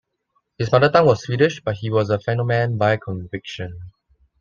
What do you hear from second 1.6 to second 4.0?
but he was a fennoman by conviction.